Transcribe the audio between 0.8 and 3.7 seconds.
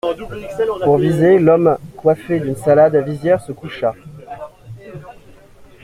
Pour viser, l'homme coiffé d'une salade à visière se